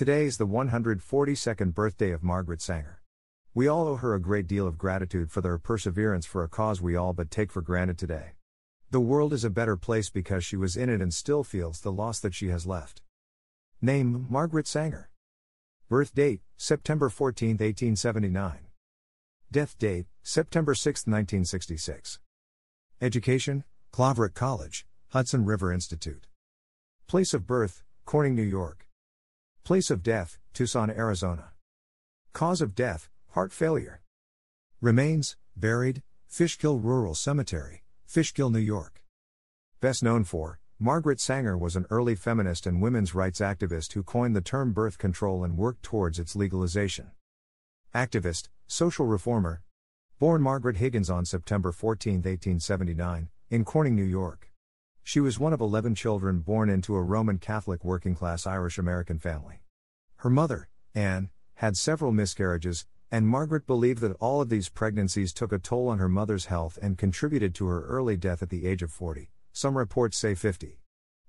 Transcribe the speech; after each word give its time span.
Today 0.00 0.24
is 0.24 0.38
the 0.38 0.46
142nd 0.46 1.74
birthday 1.74 2.10
of 2.10 2.22
Margaret 2.22 2.62
Sanger. 2.62 3.02
We 3.52 3.68
all 3.68 3.86
owe 3.86 3.96
her 3.96 4.14
a 4.14 4.18
great 4.18 4.46
deal 4.46 4.66
of 4.66 4.78
gratitude 4.78 5.30
for 5.30 5.42
her 5.42 5.58
perseverance 5.58 6.24
for 6.24 6.42
a 6.42 6.48
cause 6.48 6.80
we 6.80 6.96
all 6.96 7.12
but 7.12 7.30
take 7.30 7.52
for 7.52 7.60
granted 7.60 7.98
today. 7.98 8.30
The 8.90 8.98
world 8.98 9.34
is 9.34 9.44
a 9.44 9.50
better 9.50 9.76
place 9.76 10.08
because 10.08 10.42
she 10.42 10.56
was 10.56 10.74
in 10.74 10.88
it 10.88 11.02
and 11.02 11.12
still 11.12 11.44
feels 11.44 11.82
the 11.82 11.92
loss 11.92 12.18
that 12.20 12.32
she 12.32 12.48
has 12.48 12.66
left. 12.66 13.02
Name 13.82 14.26
Margaret 14.30 14.66
Sanger. 14.66 15.10
Birth 15.90 16.14
date 16.14 16.40
September 16.56 17.10
14, 17.10 17.48
1879. 17.58 18.68
Death 19.52 19.78
date 19.78 20.06
September 20.22 20.74
6, 20.74 21.00
1966. 21.00 22.20
Education 23.02 23.64
Claverack 23.92 24.32
College, 24.32 24.86
Hudson 25.08 25.44
River 25.44 25.70
Institute. 25.70 26.26
Place 27.06 27.34
of 27.34 27.46
birth 27.46 27.82
Corning, 28.06 28.34
New 28.34 28.42
York. 28.42 28.86
Place 29.64 29.90
of 29.90 30.02
death, 30.02 30.38
Tucson, 30.52 30.90
Arizona. 30.90 31.50
Cause 32.32 32.60
of 32.60 32.74
death, 32.74 33.08
heart 33.30 33.52
failure. 33.52 34.02
Remains, 34.80 35.36
buried, 35.56 36.02
Fishkill 36.26 36.78
Rural 36.78 37.14
Cemetery, 37.14 37.84
Fishkill, 38.06 38.50
New 38.50 38.58
York. 38.58 39.04
Best 39.80 40.02
known 40.02 40.24
for, 40.24 40.58
Margaret 40.78 41.20
Sanger 41.20 41.56
was 41.58 41.76
an 41.76 41.86
early 41.90 42.14
feminist 42.14 42.66
and 42.66 42.80
women's 42.80 43.14
rights 43.14 43.40
activist 43.40 43.92
who 43.92 44.02
coined 44.02 44.34
the 44.34 44.40
term 44.40 44.72
birth 44.72 44.98
control 44.98 45.44
and 45.44 45.56
worked 45.56 45.82
towards 45.82 46.18
its 46.18 46.34
legalization. 46.34 47.10
Activist, 47.94 48.48
social 48.66 49.06
reformer. 49.06 49.62
Born 50.18 50.42
Margaret 50.42 50.78
Higgins 50.78 51.10
on 51.10 51.24
September 51.24 51.70
14, 51.72 52.14
1879, 52.14 53.28
in 53.50 53.64
Corning, 53.64 53.94
New 53.94 54.04
York. 54.04 54.49
She 55.02 55.20
was 55.20 55.38
one 55.38 55.52
of 55.52 55.60
11 55.60 55.94
children 55.94 56.40
born 56.40 56.70
into 56.70 56.94
a 56.94 57.02
Roman 57.02 57.38
Catholic 57.38 57.84
working 57.84 58.14
class 58.14 58.46
Irish 58.46 58.78
American 58.78 59.18
family. 59.18 59.62
Her 60.16 60.30
mother, 60.30 60.68
Anne, 60.94 61.30
had 61.54 61.76
several 61.76 62.12
miscarriages, 62.12 62.86
and 63.10 63.26
Margaret 63.26 63.66
believed 63.66 64.00
that 64.02 64.16
all 64.20 64.40
of 64.40 64.48
these 64.48 64.68
pregnancies 64.68 65.32
took 65.32 65.52
a 65.52 65.58
toll 65.58 65.88
on 65.88 65.98
her 65.98 66.08
mother's 66.08 66.46
health 66.46 66.78
and 66.80 66.96
contributed 66.96 67.54
to 67.56 67.66
her 67.66 67.84
early 67.86 68.16
death 68.16 68.42
at 68.42 68.50
the 68.50 68.66
age 68.66 68.82
of 68.82 68.92
40, 68.92 69.30
some 69.52 69.76
reports 69.76 70.16
say 70.16 70.34
50. 70.34 70.80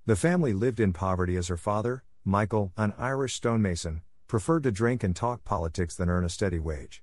The 0.06 0.16
family 0.16 0.52
lived 0.52 0.80
in 0.80 0.92
poverty 0.92 1.36
as 1.36 1.48
her 1.48 1.56
father, 1.56 2.04
Michael, 2.24 2.72
an 2.76 2.94
Irish 2.98 3.34
stonemason, 3.34 4.02
preferred 4.28 4.62
to 4.62 4.70
drink 4.70 5.02
and 5.02 5.14
talk 5.14 5.44
politics 5.44 5.94
than 5.96 6.08
earn 6.08 6.24
a 6.24 6.28
steady 6.28 6.58
wage. 6.58 7.02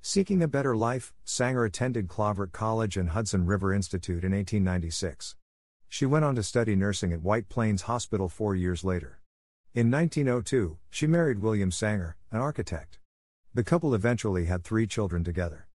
Seeking 0.00 0.42
a 0.42 0.48
better 0.48 0.76
life, 0.76 1.12
Sanger 1.24 1.64
attended 1.64 2.08
Claverack 2.08 2.50
College 2.50 2.96
and 2.96 3.10
Hudson 3.10 3.46
River 3.46 3.72
Institute 3.72 4.24
in 4.24 4.32
1896. 4.32 5.36
She 5.92 6.06
went 6.06 6.24
on 6.24 6.34
to 6.36 6.42
study 6.42 6.74
nursing 6.74 7.12
at 7.12 7.20
White 7.20 7.50
Plains 7.50 7.82
Hospital 7.82 8.30
four 8.30 8.56
years 8.56 8.82
later. 8.82 9.20
In 9.74 9.90
1902, 9.90 10.78
she 10.88 11.06
married 11.06 11.40
William 11.40 11.70
Sanger, 11.70 12.16
an 12.30 12.40
architect. 12.40 12.98
The 13.52 13.62
couple 13.62 13.94
eventually 13.94 14.46
had 14.46 14.64
three 14.64 14.86
children 14.86 15.22
together. 15.22 15.68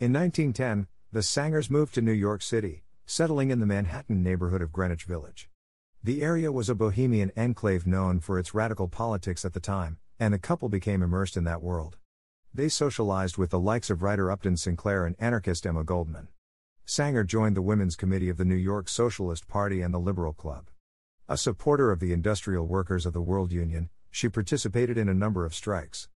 In 0.00 0.14
1910, 0.14 0.86
the 1.12 1.22
Sangers 1.22 1.68
moved 1.68 1.92
to 1.92 2.00
New 2.00 2.10
York 2.12 2.40
City, 2.40 2.84
settling 3.04 3.50
in 3.50 3.60
the 3.60 3.66
Manhattan 3.66 4.22
neighborhood 4.22 4.62
of 4.62 4.72
Greenwich 4.72 5.04
Village. 5.04 5.50
The 6.02 6.22
area 6.22 6.50
was 6.50 6.70
a 6.70 6.74
bohemian 6.74 7.30
enclave 7.36 7.86
known 7.86 8.20
for 8.20 8.38
its 8.38 8.54
radical 8.54 8.88
politics 8.88 9.44
at 9.44 9.52
the 9.52 9.60
time, 9.60 9.98
and 10.18 10.32
the 10.32 10.38
couple 10.38 10.70
became 10.70 11.02
immersed 11.02 11.36
in 11.36 11.44
that 11.44 11.62
world. 11.62 11.98
They 12.54 12.70
socialized 12.70 13.36
with 13.36 13.50
the 13.50 13.60
likes 13.60 13.90
of 13.90 14.02
writer 14.02 14.30
Upton 14.30 14.56
Sinclair 14.56 15.04
and 15.04 15.16
anarchist 15.18 15.66
Emma 15.66 15.84
Goldman. 15.84 16.28
Sanger 16.86 17.24
joined 17.24 17.56
the 17.56 17.62
Women's 17.62 17.96
Committee 17.96 18.28
of 18.28 18.36
the 18.36 18.44
New 18.44 18.54
York 18.54 18.90
Socialist 18.90 19.48
Party 19.48 19.80
and 19.80 19.94
the 19.94 19.98
Liberal 19.98 20.34
Club. 20.34 20.68
A 21.26 21.38
supporter 21.38 21.90
of 21.90 21.98
the 21.98 22.12
industrial 22.12 22.66
workers 22.66 23.06
of 23.06 23.14
the 23.14 23.22
World 23.22 23.52
Union, 23.52 23.88
she 24.10 24.28
participated 24.28 24.98
in 24.98 25.08
a 25.08 25.14
number 25.14 25.46
of 25.46 25.54
strikes. 25.54 26.10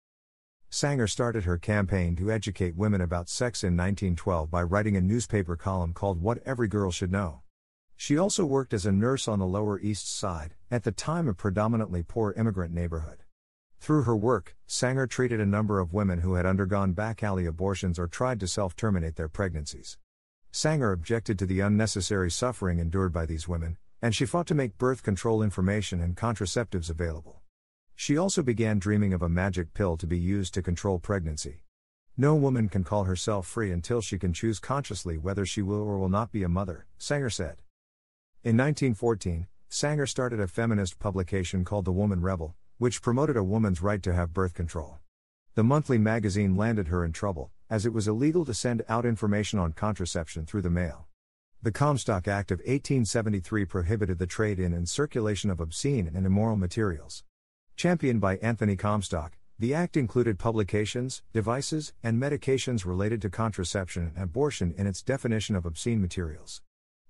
Sanger 0.70 1.08
started 1.08 1.46
her 1.46 1.58
campaign 1.58 2.18
to 2.18 2.30
educate 2.30 2.76
women 2.76 3.00
about 3.00 3.30
sex 3.30 3.64
in 3.64 3.78
1912 3.78 4.52
by 4.52 4.62
writing 4.62 4.98
a 4.98 5.02
newspaper 5.02 5.56
column 5.56 5.94
called 5.94 6.22
What 6.22 6.44
Every 6.46 6.68
Girl 6.68 6.92
Should 6.92 7.14
Know. 7.14 7.44
She 7.96 8.18
also 8.18 8.46
worked 8.46 8.74
as 8.74 8.86
a 8.86 8.92
nurse 8.92 9.26
on 9.26 9.40
the 9.40 9.48
Lower 9.48 9.80
East 9.80 10.14
Side, 10.14 10.56
at 10.70 10.84
the 10.84 10.92
time 10.92 11.30
a 11.30 11.34
predominantly 11.34 12.04
poor 12.04 12.34
immigrant 12.34 12.74
neighborhood. 12.74 13.24
Through 13.80 14.04
her 14.04 14.18
work, 14.18 14.58
Sanger 14.66 15.08
treated 15.08 15.40
a 15.40 15.46
number 15.46 15.80
of 15.80 15.94
women 15.94 16.20
who 16.20 16.34
had 16.34 16.46
undergone 16.46 16.92
back 16.92 17.24
alley 17.24 17.46
abortions 17.46 17.98
or 17.98 18.08
tried 18.08 18.42
to 18.42 18.48
self 18.50 18.76
terminate 18.76 19.16
their 19.16 19.30
pregnancies. 19.30 19.98
Sanger 20.52 20.92
objected 20.92 21.38
to 21.40 21.46
the 21.46 21.60
unnecessary 21.60 22.32
suffering 22.32 22.80
endured 22.80 23.14
by 23.14 23.26
these 23.26 23.48
women, 23.48 23.78
and 24.02 24.16
she 24.16 24.26
fought 24.26 24.48
to 24.48 24.56
make 24.56 24.78
birth 24.78 25.04
control 25.04 25.44
information 25.44 26.02
and 26.02 26.16
contraceptives 26.16 26.90
available. 26.90 27.42
She 27.96 28.18
also 28.18 28.44
began 28.44 28.80
dreaming 28.80 29.14
of 29.14 29.22
a 29.22 29.30
magic 29.30 29.74
pill 29.74 29.98
to 29.98 30.08
be 30.08 30.20
used 30.20 30.54
to 30.54 30.62
control 30.62 31.00
pregnancy. 31.00 31.64
No 32.16 32.36
woman 32.36 32.70
can 32.70 32.84
call 32.84 33.04
herself 33.04 33.46
free 33.46 33.72
until 33.72 34.02
she 34.02 34.18
can 34.18 34.34
choose 34.34 34.60
consciously 34.60 35.18
whether 35.18 35.46
she 35.46 35.62
will 35.62 35.82
or 35.82 35.98
will 35.98 36.10
not 36.10 36.32
be 36.32 36.44
a 36.44 36.50
mother, 36.50 36.86
Sanger 36.98 37.30
said. 37.30 37.58
In 38.44 38.56
1914, 38.56 39.48
Sanger 39.70 40.06
started 40.06 40.40
a 40.40 40.48
feminist 40.48 40.98
publication 40.98 41.66
called 41.66 41.86
The 41.86 41.92
Woman 41.92 42.22
Rebel, 42.22 42.56
which 42.78 43.02
promoted 43.02 43.36
a 43.36 43.44
woman's 43.44 43.82
right 43.82 44.02
to 44.02 44.14
have 44.14 44.34
birth 44.34 44.54
control. 44.54 45.00
The 45.56 45.64
monthly 45.64 45.98
magazine 45.98 46.56
landed 46.56 46.88
her 46.88 47.04
in 47.04 47.12
trouble, 47.12 47.52
as 47.70 47.86
it 47.86 47.94
was 47.94 48.08
illegal 48.08 48.46
to 48.46 48.54
send 48.54 48.84
out 48.88 49.06
information 49.06 49.60
on 49.60 49.74
contraception 49.74 50.46
through 50.46 50.62
the 50.62 50.70
mail. 50.70 51.08
The 51.62 51.72
Comstock 51.72 52.28
Act 52.28 52.52
of 52.52 52.60
1873 52.60 53.66
prohibited 53.66 54.20
the 54.20 54.28
trade 54.28 54.60
in 54.60 54.74
and 54.74 54.88
circulation 54.88 55.50
of 55.50 55.60
obscene 55.60 56.12
and 56.14 56.26
immoral 56.26 56.56
materials. 56.56 57.24
Championed 57.76 58.22
by 58.22 58.38
Anthony 58.38 58.76
Comstock, 58.76 59.38
the 59.60 59.74
act 59.74 59.98
included 59.98 60.38
publications, 60.38 61.24
devices, 61.34 61.94
and 62.04 62.22
medications 62.22 62.86
related 62.86 63.22
to 63.24 63.30
contraception 63.30 64.12
and 64.16 64.24
abortion 64.24 64.74
in 64.78 64.86
its 64.86 65.02
definition 65.02 65.56
of 65.56 65.66
obscene 65.66 66.00
materials. 66.00 66.62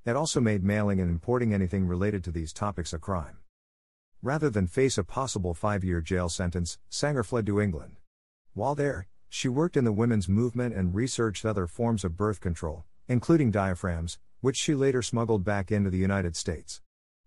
It 0.06 0.16
also 0.16 0.40
made 0.40 0.64
mailing 0.64 1.02
and 1.02 1.10
importing 1.10 1.54
anything 1.54 1.86
related 1.86 2.24
to 2.24 2.32
these 2.32 2.54
topics 2.54 2.94
a 2.94 3.00
crime. 3.00 3.40
Rather 4.22 4.50
than 4.50 4.66
face 4.66 4.98
a 4.98 5.04
possible 5.04 5.54
five 5.54 5.84
year 5.84 6.00
jail 6.00 6.30
sentence, 6.30 6.80
Sanger 6.90 7.24
fled 7.24 7.46
to 7.48 7.60
England. 7.60 7.98
While 8.54 8.76
there, 8.76 9.08
she 9.30 9.48
worked 9.48 9.78
in 9.78 9.84
the 9.84 9.92
women's 9.92 10.30
movement 10.30 10.76
and 10.76 10.96
researched 10.96 11.46
other 11.46 11.68
forms 11.68 12.04
of 12.04 12.18
birth 12.18 12.40
control, 12.40 12.86
including 13.08 13.52
diaphragms, 13.52 14.20
which 14.42 14.58
she 14.58 14.76
later 14.76 15.02
smuggled 15.02 15.44
back 15.44 15.72
into 15.72 15.90
the 15.90 15.98
United 15.98 16.36
States. 16.36 16.82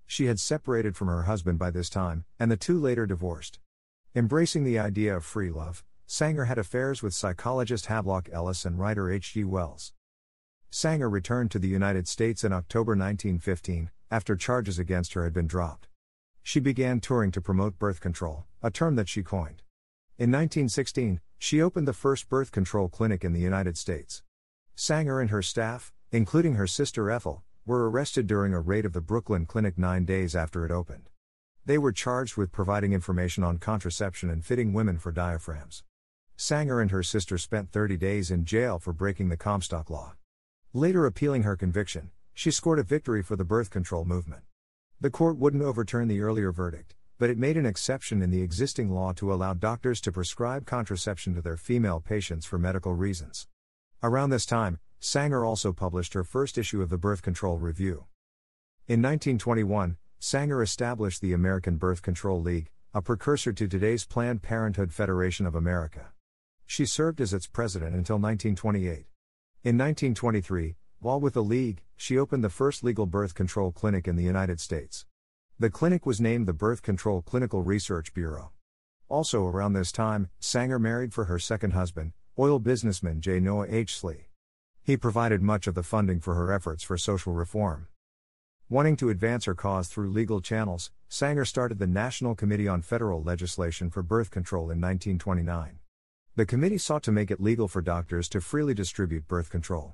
She 0.07 0.27
had 0.27 0.41
separated 0.41 0.97
from 0.97 1.09
her 1.09 1.23
husband 1.23 1.59
by 1.59 1.71
this 1.71 1.89
time, 1.89 2.25
and 2.39 2.51
the 2.51 2.57
two 2.57 2.79
later 2.79 3.07
divorced. 3.07 3.59
Embracing 4.15 4.65
the 4.65 4.79
idea 4.79 5.17
of 5.17 5.25
free 5.25 5.51
love, 5.51 5.85
Sanger 6.07 6.47
had 6.47 6.59
affairs 6.59 7.03
with 7.03 7.15
psychologist 7.15 7.87
Havelock 7.87 8.29
Ellis 8.33 8.65
and 8.65 8.79
writer 8.79 9.11
H.G. 9.11 9.45
Wells. 9.45 9.93
Sanger 10.69 11.09
returned 11.09 11.51
to 11.53 11.59
the 11.61 11.69
United 11.69 12.09
States 12.09 12.43
in 12.43 12.53
October 12.53 12.93
1915, 12.93 13.91
after 14.11 14.35
charges 14.35 14.79
against 14.79 15.15
her 15.15 15.23
had 15.23 15.33
been 15.33 15.47
dropped. 15.47 15.89
She 16.43 16.59
began 16.59 16.99
touring 16.99 17.31
to 17.33 17.41
promote 17.41 17.79
birth 17.79 18.01
control, 18.01 18.47
a 18.63 18.71
term 18.71 18.97
that 18.97 19.09
she 19.09 19.23
coined. 19.23 19.63
In 20.19 20.31
1916, 20.31 21.21
she 21.43 21.63
opened 21.63 21.89
the 21.89 21.95
first 21.95 22.29
birth 22.29 22.53
control 22.53 22.87
clinic 22.87 23.25
in 23.25 23.33
the 23.33 23.41
United 23.41 23.79
States. 23.79 24.23
Sanger 24.75 25.21
and 25.21 25.31
her 25.31 25.41
staff, 25.41 25.91
including 26.13 26.57
her 26.57 26.67
sister 26.67 27.11
Ethel, 27.11 27.43
were 27.65 27.91
arrested 27.91 28.27
during 28.27 28.53
a 28.53 28.61
raid 28.61 28.85
of 28.85 28.93
the 28.93 29.01
Brooklyn 29.01 29.47
clinic 29.47 29.79
nine 29.79 30.05
days 30.05 30.37
after 30.37 30.67
it 30.67 30.71
opened. 30.71 31.09
They 31.65 31.79
were 31.79 31.93
charged 31.93 32.37
with 32.37 32.53
providing 32.53 32.93
information 32.93 33.43
on 33.43 33.57
contraception 33.57 34.29
and 34.29 34.45
fitting 34.45 34.75
women 34.75 34.99
for 34.99 35.13
diaphragms. 35.13 35.83
Sanger 36.37 36.79
and 36.79 36.91
her 36.91 37.03
sister 37.03 37.39
spent 37.39 37.73
30 37.73 37.97
days 37.97 38.31
in 38.31 38.45
jail 38.45 38.79
for 38.79 38.93
breaking 38.93 39.31
the 39.31 39.39
Comstock 39.39 39.89
law. 39.89 40.17
Later 40.75 41.07
appealing 41.07 41.45
her 41.45 41.57
conviction, 41.57 42.11
she 42.35 42.51
scored 42.51 42.79
a 42.79 42.83
victory 42.83 43.23
for 43.23 43.37
the 43.37 43.45
birth 43.45 43.71
control 43.71 44.05
movement. 44.05 44.43
The 45.01 45.11
court 45.11 45.39
wouldn't 45.39 45.63
overturn 45.63 46.09
the 46.09 46.21
earlier 46.21 46.53
verdict, 46.53 46.97
but 47.21 47.29
it 47.29 47.37
made 47.37 47.59
an 47.59 47.67
exception 47.67 48.23
in 48.23 48.31
the 48.31 48.41
existing 48.41 48.89
law 48.89 49.13
to 49.13 49.31
allow 49.31 49.53
doctors 49.53 50.01
to 50.01 50.11
prescribe 50.11 50.65
contraception 50.65 51.35
to 51.35 51.43
their 51.43 51.59
female 51.59 52.01
patients 52.01 52.47
for 52.47 52.59
medical 52.59 52.95
reasons. 52.95 53.47
Around 54.03 54.31
this 54.31 54.47
time, 54.47 54.79
Sanger 55.01 55.45
also 55.45 55.71
published 55.71 56.15
her 56.15 56.25
first 56.25 56.57
issue 56.57 56.81
of 56.81 56.89
the 56.89 56.97
Birth 56.97 57.21
Control 57.21 57.59
Review. 57.59 58.07
In 58.89 59.03
1921, 59.03 59.99
Sanger 60.19 60.63
established 60.63 61.21
the 61.21 61.35
American 61.35 61.77
Birth 61.77 62.01
Control 62.01 62.41
League, 62.41 62.71
a 62.95 63.03
precursor 63.03 63.53
to 63.53 63.69
today's 63.69 64.07
Planned 64.07 64.41
Parenthood 64.41 64.91
Federation 64.91 65.45
of 65.45 65.55
America. 65.55 66.13
She 66.65 66.87
served 66.87 67.21
as 67.21 67.35
its 67.35 67.47
president 67.47 67.95
until 67.95 68.17
1928. 68.17 69.05
In 69.63 69.77
1923, 69.77 70.77
while 71.01 71.21
with 71.21 71.35
the 71.35 71.43
League, 71.43 71.83
she 71.99 72.17
opened 72.17 72.43
the 72.43 72.49
first 72.49 72.83
legal 72.83 73.05
birth 73.05 73.35
control 73.35 73.73
clinic 73.73 74.09
in 74.09 74.17
the 74.17 74.25
United 74.25 74.59
States. 74.59 75.05
The 75.61 75.69
clinic 75.69 76.07
was 76.07 76.23
named 76.23 76.49
the 76.49 76.55
Birth 76.55 76.81
Control 76.81 77.21
Clinical 77.21 77.63
Research 77.63 78.15
Bureau. 78.15 78.53
Also 79.11 79.45
around 79.45 79.75
this 79.75 79.93
time, 79.93 80.31
Sanger 80.39 80.79
married 80.79 81.13
for 81.13 81.27
her 81.27 81.39
second 81.39 81.73
husband, 81.73 82.15
oil 82.39 82.59
businessman 82.59 83.21
J. 83.21 83.41
Noah 83.41 83.67
H. 83.69 83.95
Slee. 83.95 84.31
He 84.83 84.97
provided 84.97 85.43
much 85.43 85.67
of 85.67 85.75
the 85.75 85.83
funding 85.83 86.19
for 86.19 86.35
her 86.35 86.51
efforts 86.51 86.83
for 86.83 86.97
social 86.97 87.35
reform. 87.35 87.89
Wanting 88.71 88.97
to 88.97 89.11
advance 89.11 89.45
her 89.45 89.55
cause 89.55 89.89
through 89.89 90.11
legal 90.13 90.41
channels, 90.41 90.93
Sanger 91.11 91.45
started 91.45 91.79
the 91.79 91.87
National 91.87 92.35
Committee 92.35 92.67
on 92.67 92.81
Federal 92.81 93.23
Legislation 93.23 93.91
for 93.91 94.03
Birth 94.03 94.31
Control 94.31 94.63
in 94.71 94.81
1929. 94.81 95.79
The 96.37 96.47
committee 96.47 96.79
sought 96.79 97.03
to 97.03 97.13
make 97.13 97.31
it 97.31 97.39
legal 97.39 97.69
for 97.69 97.83
doctors 97.83 98.31
to 98.31 98.41
freely 98.41 98.73
distribute 98.73 99.29
birth 99.29 99.51
control. 99.51 99.93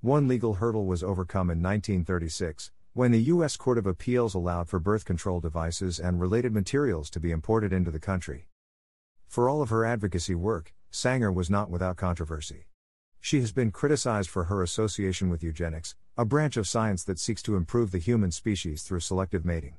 One 0.00 0.26
legal 0.26 0.54
hurdle 0.54 0.86
was 0.86 1.02
overcome 1.02 1.50
in 1.50 1.62
1936, 1.62 2.70
when 2.94 3.10
the 3.10 3.22
U.S. 3.22 3.56
Court 3.56 3.78
of 3.78 3.86
Appeals 3.86 4.34
allowed 4.34 4.68
for 4.68 4.78
birth 4.78 5.06
control 5.06 5.40
devices 5.40 5.98
and 5.98 6.20
related 6.20 6.52
materials 6.52 7.08
to 7.08 7.18
be 7.18 7.30
imported 7.30 7.72
into 7.72 7.90
the 7.90 7.98
country. 7.98 8.48
For 9.26 9.48
all 9.48 9.62
of 9.62 9.70
her 9.70 9.86
advocacy 9.86 10.34
work, 10.34 10.74
Sanger 10.90 11.32
was 11.32 11.48
not 11.48 11.70
without 11.70 11.96
controversy. 11.96 12.66
She 13.18 13.40
has 13.40 13.50
been 13.50 13.70
criticized 13.70 14.28
for 14.28 14.44
her 14.44 14.62
association 14.62 15.30
with 15.30 15.42
eugenics, 15.42 15.94
a 16.18 16.26
branch 16.26 16.58
of 16.58 16.68
science 16.68 17.02
that 17.04 17.18
seeks 17.18 17.42
to 17.44 17.56
improve 17.56 17.92
the 17.92 17.98
human 17.98 18.30
species 18.30 18.82
through 18.82 19.00
selective 19.00 19.46
mating. 19.46 19.78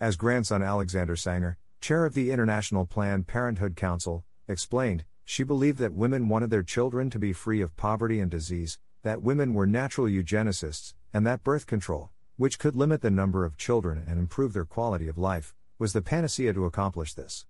As 0.00 0.16
grandson 0.16 0.60
Alexander 0.60 1.14
Sanger, 1.14 1.58
chair 1.80 2.04
of 2.04 2.14
the 2.14 2.32
International 2.32 2.86
Planned 2.86 3.28
Parenthood 3.28 3.76
Council, 3.76 4.24
explained, 4.48 5.04
she 5.24 5.44
believed 5.44 5.78
that 5.78 5.92
women 5.92 6.28
wanted 6.28 6.50
their 6.50 6.64
children 6.64 7.08
to 7.10 7.20
be 7.20 7.32
free 7.32 7.60
of 7.60 7.76
poverty 7.76 8.18
and 8.18 8.32
disease, 8.32 8.80
that 9.04 9.22
women 9.22 9.54
were 9.54 9.66
natural 9.66 10.08
eugenicists, 10.08 10.94
and 11.14 11.24
that 11.24 11.44
birth 11.44 11.64
control, 11.64 12.10
which 12.38 12.58
could 12.58 12.76
limit 12.76 13.02
the 13.02 13.10
number 13.10 13.44
of 13.44 13.56
children 13.56 14.04
and 14.08 14.18
improve 14.18 14.52
their 14.52 14.64
quality 14.64 15.08
of 15.08 15.18
life, 15.18 15.54
was 15.76 15.92
the 15.92 16.00
panacea 16.00 16.52
to 16.52 16.64
accomplish 16.64 17.12
this. 17.12 17.44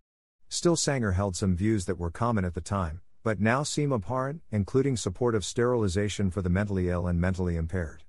Still, 0.49 0.77
Sanger 0.77 1.13
held 1.13 1.37
some 1.37 1.55
views 1.55 1.85
that 1.85 1.99
were 1.99 2.11
common 2.11 2.45
at 2.45 2.55
the 2.55 2.63
time, 2.63 3.03
but 3.23 3.39
now 3.39 3.63
seem 3.63 3.93
abhorrent, 3.93 4.41
including 4.51 4.97
support 4.97 5.35
of 5.35 5.45
sterilization 5.45 6.31
for 6.31 6.41
the 6.41 6.49
mentally 6.49 6.89
ill 6.89 7.07
and 7.07 7.21
mentally 7.21 7.55
impaired. 7.55 8.03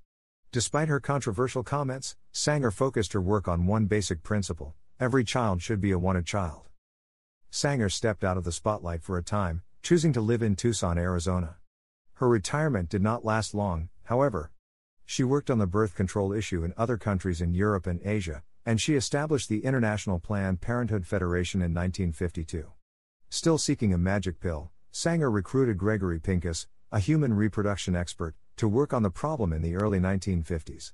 Despite 0.52 0.88
her 0.88 1.00
controversial 1.00 1.62
comments, 1.62 2.16
Sanger 2.32 2.70
focused 2.70 3.12
her 3.12 3.20
work 3.20 3.46
on 3.46 3.66
one 3.66 3.84
basic 3.84 4.22
principle 4.22 4.74
every 4.98 5.24
child 5.24 5.62
should 5.62 5.80
be 5.80 5.90
a 5.90 5.98
wanted 5.98 6.26
child. 6.26 6.68
Sanger 7.50 7.88
stepped 7.88 8.24
out 8.24 8.36
of 8.36 8.44
the 8.44 8.52
spotlight 8.52 9.02
for 9.02 9.18
a 9.18 9.22
time, 9.22 9.62
choosing 9.82 10.12
to 10.12 10.20
live 10.20 10.42
in 10.42 10.56
Tucson, 10.56 10.96
Arizona. 10.98 11.56
Her 12.14 12.28
retirement 12.28 12.88
did 12.88 13.02
not 13.02 13.24
last 13.24 13.54
long, 13.54 13.88
however. 14.04 14.50
She 15.10 15.24
worked 15.24 15.50
on 15.50 15.58
the 15.58 15.66
birth 15.66 15.96
control 15.96 16.32
issue 16.32 16.62
in 16.62 16.72
other 16.76 16.96
countries 16.96 17.40
in 17.40 17.52
Europe 17.52 17.88
and 17.88 18.00
Asia, 18.04 18.44
and 18.64 18.80
she 18.80 18.94
established 18.94 19.48
the 19.48 19.64
International 19.64 20.20
Planned 20.20 20.60
Parenthood 20.60 21.04
Federation 21.04 21.60
in 21.60 21.74
1952. 21.74 22.70
Still 23.28 23.58
seeking 23.58 23.92
a 23.92 23.98
magic 23.98 24.38
pill, 24.38 24.70
Sanger 24.92 25.28
recruited 25.28 25.78
Gregory 25.78 26.20
Pincus, 26.20 26.68
a 26.92 27.00
human 27.00 27.34
reproduction 27.34 27.96
expert, 27.96 28.36
to 28.56 28.68
work 28.68 28.92
on 28.92 29.02
the 29.02 29.10
problem 29.10 29.52
in 29.52 29.62
the 29.62 29.74
early 29.74 29.98
1950s. 29.98 30.92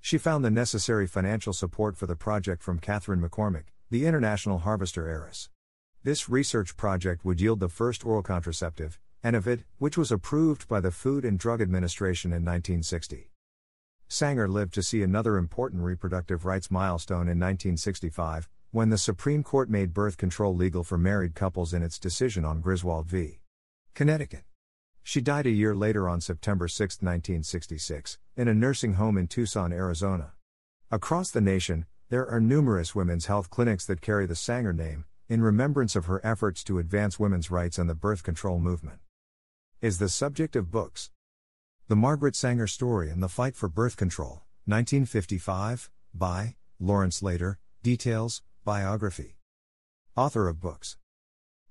She 0.00 0.16
found 0.16 0.44
the 0.44 0.50
necessary 0.52 1.08
financial 1.08 1.52
support 1.52 1.96
for 1.96 2.06
the 2.06 2.14
project 2.14 2.62
from 2.62 2.78
Katharine 2.78 3.20
McCormick, 3.20 3.72
the 3.90 4.06
international 4.06 4.58
harvester 4.58 5.08
heiress. 5.08 5.50
This 6.04 6.28
research 6.28 6.76
project 6.76 7.24
would 7.24 7.40
yield 7.40 7.58
the 7.58 7.68
first 7.68 8.06
oral 8.06 8.22
contraceptive, 8.22 9.00
Enovid, 9.24 9.64
which 9.78 9.98
was 9.98 10.12
approved 10.12 10.68
by 10.68 10.78
the 10.78 10.92
Food 10.92 11.24
and 11.24 11.36
Drug 11.36 11.60
Administration 11.60 12.30
in 12.30 12.44
1960. 12.44 13.32
Sanger 14.08 14.48
lived 14.48 14.72
to 14.74 14.84
see 14.84 15.02
another 15.02 15.36
important 15.36 15.82
reproductive 15.82 16.44
rights 16.44 16.70
milestone 16.70 17.28
in 17.28 17.40
1965, 17.40 18.48
when 18.70 18.88
the 18.88 18.98
Supreme 18.98 19.42
Court 19.42 19.68
made 19.68 19.92
birth 19.92 20.16
control 20.16 20.54
legal 20.54 20.84
for 20.84 20.96
married 20.96 21.34
couples 21.34 21.74
in 21.74 21.82
its 21.82 21.98
decision 21.98 22.44
on 22.44 22.60
Griswold 22.60 23.06
v. 23.06 23.40
Connecticut. 23.94 24.44
She 25.02 25.20
died 25.20 25.46
a 25.46 25.50
year 25.50 25.74
later 25.74 26.08
on 26.08 26.20
September 26.20 26.68
6, 26.68 26.96
1966, 26.96 28.18
in 28.36 28.46
a 28.46 28.54
nursing 28.54 28.94
home 28.94 29.18
in 29.18 29.26
Tucson, 29.26 29.72
Arizona. 29.72 30.34
Across 30.90 31.32
the 31.32 31.40
nation, 31.40 31.86
there 32.08 32.28
are 32.28 32.40
numerous 32.40 32.94
women's 32.94 33.26
health 33.26 33.50
clinics 33.50 33.86
that 33.86 34.00
carry 34.00 34.26
the 34.26 34.36
Sanger 34.36 34.72
name, 34.72 35.04
in 35.28 35.42
remembrance 35.42 35.96
of 35.96 36.06
her 36.06 36.24
efforts 36.24 36.62
to 36.64 36.78
advance 36.78 37.18
women's 37.18 37.50
rights 37.50 37.76
and 37.76 37.90
the 37.90 37.94
birth 37.94 38.22
control 38.22 38.60
movement. 38.60 39.00
Is 39.80 39.98
the 39.98 40.08
subject 40.08 40.54
of 40.54 40.70
books. 40.70 41.10
The 41.88 41.94
Margaret 41.94 42.34
Sanger 42.34 42.66
Story 42.66 43.10
and 43.10 43.22
the 43.22 43.28
Fight 43.28 43.54
for 43.54 43.68
Birth 43.68 43.96
Control, 43.96 44.42
1955, 44.64 45.88
by 46.12 46.56
Lawrence 46.80 47.22
Lader, 47.22 47.60
Details, 47.84 48.42
Biography. 48.64 49.36
Author 50.16 50.48
of 50.48 50.58
books. 50.58 50.96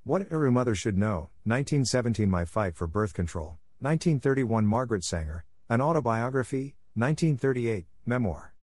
What 0.06 0.26
Every 0.32 0.54
Mother 0.54 0.74
Should 0.74 0.98
Know, 0.98 1.32
1917 1.44 2.30
My 2.30 2.46
Fight 2.46 2.78
for 2.78 2.88
Birth 2.88 3.14
Control, 3.14 3.60
1931 3.80 4.66
Margaret 4.66 5.04
Sanger, 5.04 5.44
An 5.68 5.82
Autobiography, 5.82 6.78
1938, 6.94 7.86
Memoir. 8.06 8.54